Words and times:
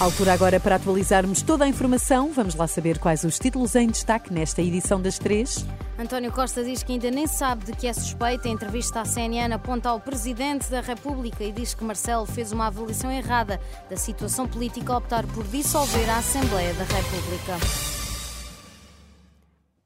Altura 0.00 0.32
agora 0.32 0.58
para 0.58 0.76
atualizarmos 0.76 1.42
toda 1.42 1.66
a 1.66 1.68
informação. 1.68 2.32
Vamos 2.32 2.54
lá 2.54 2.66
saber 2.66 2.98
quais 2.98 3.22
os 3.22 3.38
títulos 3.38 3.74
em 3.74 3.86
destaque 3.86 4.32
nesta 4.32 4.62
edição 4.62 4.98
das 4.98 5.18
três. 5.18 5.66
António 5.98 6.32
Costa 6.32 6.64
diz 6.64 6.82
que 6.82 6.92
ainda 6.92 7.10
nem 7.10 7.26
sabe 7.26 7.66
de 7.66 7.72
que 7.72 7.86
é 7.86 7.92
suspeita. 7.92 8.48
Em 8.48 8.52
entrevista 8.52 9.02
à 9.02 9.04
CNN 9.04 9.52
aponta 9.52 9.90
ao 9.90 10.00
Presidente 10.00 10.70
da 10.70 10.80
República 10.80 11.44
e 11.44 11.52
diz 11.52 11.74
que 11.74 11.84
Marcelo 11.84 12.24
fez 12.24 12.50
uma 12.50 12.68
avaliação 12.68 13.12
errada 13.12 13.60
da 13.90 13.96
situação 13.98 14.48
política 14.48 14.90
ao 14.90 15.00
optar 15.00 15.26
por 15.26 15.44
dissolver 15.44 16.08
a 16.08 16.16
Assembleia 16.16 16.72
da 16.72 16.84
República. 16.84 17.89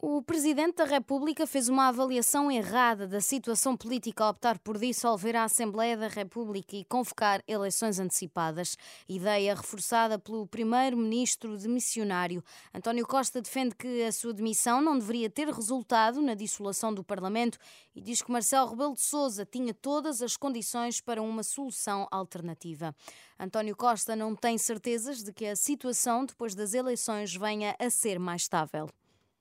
O 0.06 0.20
Presidente 0.20 0.76
da 0.76 0.84
República 0.84 1.46
fez 1.46 1.70
uma 1.70 1.88
avaliação 1.88 2.52
errada 2.52 3.08
da 3.08 3.22
situação 3.22 3.74
política 3.74 4.22
ao 4.22 4.32
optar 4.32 4.58
por 4.58 4.76
dissolver 4.76 5.34
a 5.34 5.44
Assembleia 5.44 5.96
da 5.96 6.08
República 6.08 6.76
e 6.76 6.84
convocar 6.84 7.42
eleições 7.48 7.98
antecipadas. 7.98 8.76
Ideia 9.08 9.54
reforçada 9.54 10.18
pelo 10.18 10.46
Primeiro-Ministro 10.46 11.56
demissionário. 11.56 12.44
António 12.74 13.06
Costa 13.06 13.40
defende 13.40 13.74
que 13.74 14.02
a 14.02 14.12
sua 14.12 14.34
demissão 14.34 14.82
não 14.82 14.98
deveria 14.98 15.30
ter 15.30 15.48
resultado 15.48 16.20
na 16.20 16.34
dissolução 16.34 16.92
do 16.92 17.02
Parlamento 17.02 17.56
e 17.96 18.02
diz 18.02 18.20
que 18.20 18.30
Marcelo 18.30 18.68
Rebelo 18.68 18.92
de 18.92 19.00
Sousa 19.00 19.46
tinha 19.46 19.72
todas 19.72 20.20
as 20.20 20.36
condições 20.36 21.00
para 21.00 21.22
uma 21.22 21.42
solução 21.42 22.06
alternativa. 22.10 22.94
António 23.40 23.74
Costa 23.74 24.14
não 24.14 24.36
tem 24.36 24.58
certezas 24.58 25.22
de 25.22 25.32
que 25.32 25.46
a 25.46 25.56
situação 25.56 26.26
depois 26.26 26.54
das 26.54 26.74
eleições 26.74 27.34
venha 27.34 27.74
a 27.78 27.88
ser 27.88 28.18
mais 28.18 28.42
estável. 28.42 28.90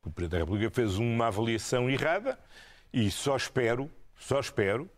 O 0.06 0.12
Presidente 0.12 0.32
da 0.32 0.46
República 0.46 0.70
fez 0.70 0.98
uma 0.98 1.28
avaliação 1.28 1.90
errada 1.90 2.38
e 2.92 3.10
só 3.10 3.36
espero, 3.36 3.90
só 4.18 4.40
espero, 4.40 4.90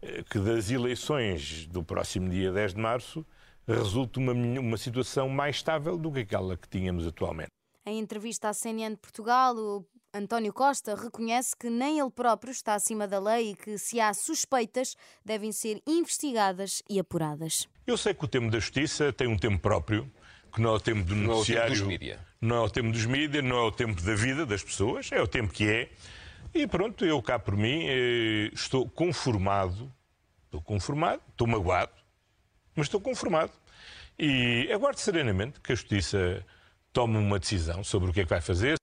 eh, 0.00 0.22
que 0.30 0.38
das 0.38 0.70
eleições 0.70 1.66
do 1.66 1.84
próximo 1.84 2.28
dia 2.30 2.50
10 2.50 2.74
de 2.74 2.80
março 2.80 3.26
resulte 3.66 4.18
uma, 4.18 4.32
uma 4.32 4.76
situação 4.76 5.28
mais 5.28 5.56
estável 5.56 5.98
do 5.98 6.10
que 6.10 6.20
aquela 6.20 6.56
que 6.56 6.68
tínhamos 6.68 7.06
atualmente. 7.06 7.50
Em 7.84 7.98
entrevista 7.98 8.48
à 8.48 8.54
CNN 8.54 8.94
de 8.94 9.00
Portugal, 9.00 9.54
o 9.56 9.86
António 10.12 10.52
Costa 10.52 10.94
reconhece 10.94 11.54
que 11.54 11.68
nem 11.68 12.00
ele 12.00 12.10
próprio 12.10 12.50
está 12.50 12.74
acima 12.74 13.06
da 13.06 13.20
lei 13.20 13.50
e 13.50 13.54
que, 13.54 13.78
se 13.78 14.00
há 14.00 14.14
suspeitas, 14.14 14.96
devem 15.24 15.52
ser 15.52 15.82
investigadas 15.86 16.82
e 16.88 16.98
apuradas. 16.98 17.68
Eu 17.86 17.96
sei 17.96 18.14
que 18.14 18.24
o 18.24 18.28
tema 18.28 18.50
da 18.50 18.58
justiça 18.58 19.12
tem 19.12 19.28
um 19.28 19.36
tempo 19.36 19.58
próprio, 19.58 20.10
que 20.56 20.62
não 20.62 20.70
é 20.70 20.72
o 20.76 20.80
tempo 20.80 21.04
do 21.04 21.14
não 21.14 21.34
noticiário. 21.34 21.68
É 21.68 21.76
o 21.76 21.76
tempo 21.76 21.80
dos 21.80 21.88
mídia. 21.88 22.20
Não 22.40 22.56
é 22.56 22.60
o 22.60 22.70
tempo 22.70 22.90
dos 22.90 23.04
mídias, 23.04 23.44
não 23.44 23.56
é 23.56 23.60
o 23.60 23.70
tempo 23.70 24.00
da 24.00 24.14
vida 24.14 24.46
das 24.46 24.64
pessoas, 24.64 25.12
é 25.12 25.20
o 25.20 25.28
tempo 25.28 25.52
que 25.52 25.68
é. 25.68 25.90
E 26.54 26.66
pronto, 26.66 27.04
eu 27.04 27.22
cá 27.22 27.38
por 27.38 27.54
mim 27.54 27.84
eh, 27.86 28.50
estou 28.54 28.88
conformado, 28.88 29.92
estou 30.46 30.62
conformado, 30.62 31.20
estou 31.28 31.46
magoado, 31.46 31.92
mas 32.74 32.86
estou 32.86 32.98
conformado. 32.98 33.52
E 34.18 34.72
aguardo 34.72 34.98
serenamente 34.98 35.60
que 35.60 35.72
a 35.72 35.74
Justiça 35.74 36.42
tome 36.90 37.18
uma 37.18 37.38
decisão 37.38 37.84
sobre 37.84 38.08
o 38.08 38.12
que 38.14 38.20
é 38.20 38.24
que 38.24 38.30
vai 38.30 38.40
fazer. 38.40 38.76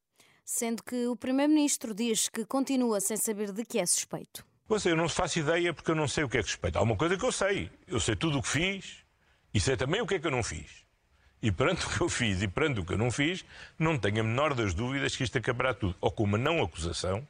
Sendo 0.46 0.84
que 0.84 1.08
o 1.08 1.16
Primeiro-Ministro 1.16 1.96
diz 1.96 2.30
que 2.30 2.46
continua 2.46 3.02
sem 3.02 3.18
saber 3.18 3.52
de 3.52 3.66
que 3.66 3.80
é 3.80 3.86
suspeito. 3.88 4.46
Você, 4.68 4.92
eu 4.92 4.96
não 4.96 5.10
faço 5.10 5.40
ideia 5.40 5.74
porque 5.74 5.90
eu 5.90 5.96
não 5.96 6.08
sei 6.08 6.24
o 6.24 6.30
que 6.30 6.38
é 6.38 6.44
que 6.44 6.50
suspeito. 6.50 6.78
Há 6.78 6.84
uma 6.84 6.96
coisa 6.96 7.18
que 7.18 7.26
eu 7.26 7.32
sei. 7.32 7.72
Eu 7.88 8.00
sei 8.00 8.16
tudo 8.16 8.38
o 8.38 8.44
que 8.44 8.50
fiz 8.50 8.98
e 9.52 9.60
sei 9.60 9.76
também 9.76 10.02
o 10.02 10.06
que 10.06 10.16
é 10.16 10.20
que 10.20 10.28
eu 10.28 10.32
não 10.32 10.44
fiz. 10.44 10.84
E 11.44 11.52
perante 11.52 11.86
o 11.86 11.90
que 11.90 12.00
eu 12.00 12.08
fiz 12.08 12.42
e 12.42 12.48
perante 12.48 12.80
o 12.80 12.86
que 12.86 12.94
eu 12.94 12.98
não 12.98 13.12
fiz, 13.12 13.44
não 13.78 14.00
tenho 14.00 14.22
a 14.22 14.24
menor 14.24 14.54
das 14.54 14.74
dúvidas 14.74 15.14
que 15.14 15.26
isto 15.26 15.38
acabará 15.38 15.74
tudo 15.74 15.94
ou 16.00 16.10
com 16.10 16.24
uma 16.24 16.38
não 16.38 16.64
acusação, 16.64 17.28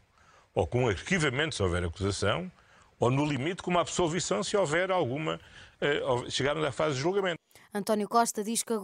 ou 0.53 0.67
com 0.67 0.83
um 0.83 0.87
arquivamento 0.87 1.55
se 1.55 1.63
houver 1.63 1.83
acusação, 1.83 2.51
ou 2.99 3.09
no 3.09 3.25
limite 3.25 3.63
com 3.63 3.71
uma 3.71 3.81
absolvição 3.81 4.43
se 4.43 4.55
houver 4.55 4.91
alguma, 4.91 5.39
uh, 5.81 6.29
chegarmos 6.29 6.63
à 6.63 6.71
fase 6.71 6.97
de 6.97 7.01
julgamento. 7.01 7.39
António 7.73 8.07
Costa 8.07 8.43
diz 8.43 8.61
que, 8.61 8.75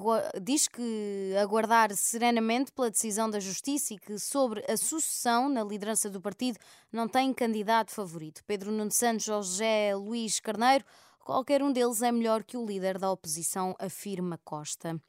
diz 0.42 0.68
que 0.68 1.36
aguardar 1.40 1.94
serenamente 1.94 2.72
pela 2.72 2.90
decisão 2.90 3.30
da 3.30 3.40
Justiça 3.40 3.94
e 3.94 4.00
que 4.00 4.18
sobre 4.18 4.66
a 4.68 4.76
sucessão 4.76 5.48
na 5.48 5.64
liderança 5.64 6.10
do 6.10 6.20
partido 6.20 6.58
não 6.92 7.08
tem 7.08 7.32
candidato 7.36 7.92
favorito. 7.92 8.42
Pedro 8.48 8.72
Nuno 8.72 8.90
Santos 8.90 9.26
José 9.26 9.94
Luís 9.94 10.40
Carneiro 10.40 10.84
Qualquer 11.30 11.62
um 11.62 11.72
deles 11.72 12.02
é 12.02 12.12
melhor 12.12 12.44
que 12.44 12.58
o 12.58 12.66
líder 12.66 12.98
da 12.98 13.12
oposição, 13.12 13.76
afirma 13.78 14.40
Costa. 14.44 15.00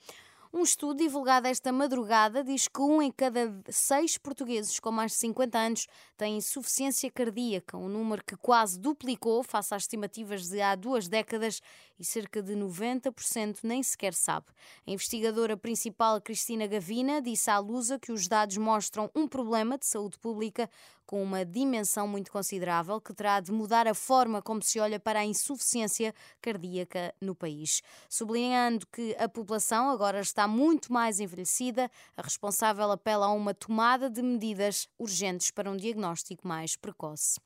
Um 0.52 0.62
estudo 0.62 0.98
divulgado 0.98 1.46
esta 1.46 1.72
madrugada 1.72 2.44
diz 2.44 2.68
que 2.68 2.82
um 2.82 3.00
em 3.00 3.10
cada 3.10 3.56
seis 3.70 4.18
portugueses 4.18 4.78
com 4.78 4.90
mais 4.90 5.12
de 5.12 5.18
50 5.18 5.58
anos 5.58 5.86
tem 6.18 6.36
insuficiência 6.36 7.10
cardíaca, 7.10 7.78
um 7.78 7.88
número 7.88 8.22
que 8.22 8.36
quase 8.36 8.78
duplicou 8.78 9.42
face 9.42 9.74
às 9.74 9.84
estimativas 9.84 10.48
de 10.48 10.60
há 10.60 10.74
duas 10.74 11.08
décadas 11.08 11.62
e 11.98 12.04
cerca 12.04 12.42
de 12.42 12.54
90% 12.54 13.60
nem 13.62 13.82
sequer 13.82 14.12
sabe. 14.12 14.46
A 14.86 14.90
investigadora 14.90 15.56
principal, 15.56 16.20
Cristina 16.20 16.66
Gavina, 16.66 17.22
disse 17.22 17.48
à 17.48 17.58
Lusa 17.58 17.98
que 17.98 18.12
os 18.12 18.28
dados 18.28 18.58
mostram 18.58 19.08
um 19.14 19.26
problema 19.26 19.78
de 19.78 19.86
saúde 19.86 20.18
pública 20.18 20.68
com 21.10 21.20
uma 21.20 21.44
dimensão 21.44 22.06
muito 22.06 22.30
considerável 22.30 23.00
que 23.00 23.12
terá 23.12 23.40
de 23.40 23.50
mudar 23.50 23.88
a 23.88 23.94
forma 23.94 24.40
como 24.40 24.62
se 24.62 24.78
olha 24.78 25.00
para 25.00 25.18
a 25.18 25.24
insuficiência 25.24 26.14
cardíaca 26.40 27.12
no 27.20 27.34
país. 27.34 27.82
Sublinhando 28.08 28.86
que 28.86 29.16
a 29.18 29.28
população 29.28 29.90
agora 29.90 30.20
está 30.20 30.46
muito 30.46 30.92
mais 30.92 31.18
envelhecida, 31.18 31.90
a 32.16 32.22
responsável 32.22 32.92
apela 32.92 33.26
a 33.26 33.32
uma 33.32 33.52
tomada 33.52 34.08
de 34.08 34.22
medidas 34.22 34.88
urgentes 34.96 35.50
para 35.50 35.68
um 35.68 35.76
diagnóstico 35.76 36.46
mais 36.46 36.76
precoce. 36.76 37.40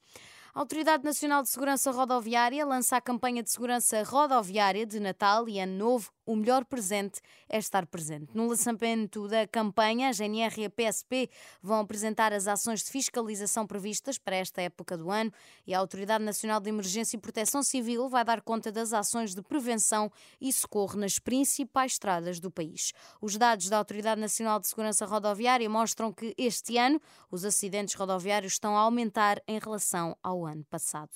A 0.54 0.60
Autoridade 0.60 1.02
Nacional 1.02 1.42
de 1.42 1.48
Segurança 1.48 1.90
Rodoviária 1.90 2.64
lança 2.64 2.96
a 2.96 3.00
campanha 3.00 3.42
de 3.42 3.50
segurança 3.50 4.04
rodoviária 4.04 4.86
de 4.86 5.00
Natal 5.00 5.48
e 5.48 5.58
Ano 5.58 5.76
Novo. 5.76 6.12
O 6.26 6.34
melhor 6.34 6.64
presente 6.64 7.20
é 7.48 7.58
estar 7.58 7.84
presente. 7.86 8.34
No 8.34 8.48
lançamento 8.48 9.28
da 9.28 9.46
campanha, 9.46 10.08
a 10.08 10.12
GNR 10.12 10.62
e 10.62 10.64
a 10.64 10.70
PSP 10.70 11.28
vão 11.62 11.80
apresentar 11.80 12.32
as 12.32 12.46
ações 12.46 12.82
de 12.82 12.90
fiscalização 12.90 13.66
previstas 13.66 14.16
para 14.16 14.36
esta 14.36 14.62
época 14.62 14.96
do 14.96 15.10
ano 15.10 15.30
e 15.66 15.74
a 15.74 15.78
Autoridade 15.78 16.24
Nacional 16.24 16.60
de 16.60 16.70
Emergência 16.70 17.16
e 17.16 17.20
Proteção 17.20 17.62
Civil 17.62 18.08
vai 18.08 18.24
dar 18.24 18.40
conta 18.40 18.72
das 18.72 18.94
ações 18.94 19.34
de 19.34 19.42
prevenção 19.42 20.10
e 20.40 20.50
socorro 20.50 20.98
nas 20.98 21.18
principais 21.18 21.92
estradas 21.92 22.40
do 22.40 22.50
país. 22.50 22.92
Os 23.20 23.36
dados 23.36 23.68
da 23.68 23.76
Autoridade 23.76 24.20
Nacional 24.20 24.58
de 24.58 24.66
Segurança 24.66 25.04
Rodoviária 25.04 25.68
mostram 25.68 26.10
que 26.10 26.34
este 26.38 26.78
ano 26.78 26.98
os 27.30 27.44
acidentes 27.44 27.94
rodoviários 27.94 28.54
estão 28.54 28.74
a 28.76 28.80
aumentar 28.80 29.42
em 29.46 29.58
relação 29.58 30.16
ao 30.22 30.46
ano 30.46 30.64
passado. 30.64 31.10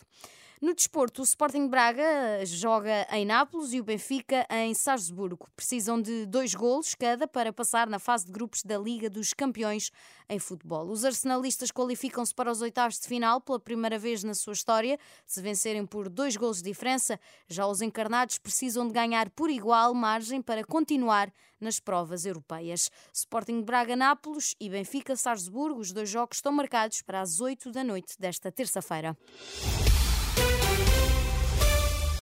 No 0.61 0.75
desporto, 0.75 1.21
o 1.21 1.25
Sporting 1.25 1.69
Braga 1.69 2.45
joga 2.45 3.07
em 3.13 3.25
Nápoles 3.25 3.73
e 3.73 3.81
o 3.81 3.85
Benfica 3.85 4.45
em 4.51 4.75
Salzburgo. 4.75 5.49
Precisam 5.55 6.03
de 6.03 6.27
dois 6.27 6.53
golos 6.53 6.97
cada 6.97 7.29
para 7.29 7.53
passar 7.53 7.87
na 7.87 8.01
fase 8.01 8.27
de 8.27 8.33
grupos 8.33 8.65
da 8.65 8.77
Liga 8.77 9.09
dos 9.09 9.33
Campeões 9.33 9.93
em 10.29 10.41
futebol. 10.41 10.91
Os 10.91 11.05
arsenalistas 11.05 11.71
qualificam-se 11.71 12.35
para 12.35 12.51
os 12.51 12.61
oitavos 12.61 12.99
de 12.99 13.07
final 13.07 13.41
pela 13.41 13.61
primeira 13.61 14.01
vez 14.01 14.25
na 14.25 14.35
sua 14.35 14.53
história, 14.53 14.99
se 15.25 15.41
vencerem 15.41 15.87
por 15.87 16.09
dois 16.09 16.37
golos 16.37 16.59
de 16.59 16.65
diferença. 16.65 17.21
Já 17.49 17.65
os 17.65 17.81
encarnados 17.81 18.39
precisam 18.39 18.89
de 18.89 18.93
ganhar 18.93 19.31
por 19.31 19.51
igual 19.51 19.95
margem 19.95 20.43
para 20.43 20.65
continuar 20.65 21.33
nas 21.61 21.79
provas 21.79 22.27
europeias. 22.27 22.91
Sporting 23.15 23.63
Braga-Nápoles 23.63 24.57
e 24.59 24.69
Benfica-Salzburgo, 24.69 25.79
os 25.79 25.93
dois 25.93 26.11
jogos 26.11 26.39
estão 26.39 26.51
marcados 26.51 27.01
para 27.03 27.21
as 27.21 27.41
8 27.41 27.71
da 27.71 27.85
noite 27.85 28.19
desta 28.19 28.51
terça-feira. 28.51 29.17